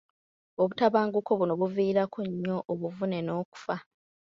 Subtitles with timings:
[0.61, 3.75] Obutabanguko buno buviirako nnyo obuvune n'okufa.